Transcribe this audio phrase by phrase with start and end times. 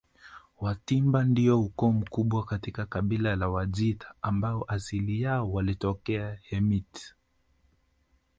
[0.61, 7.13] Watimba ndio ukoo mkubwa katika kabila la Wajita ambao asili yao walitokea Hemit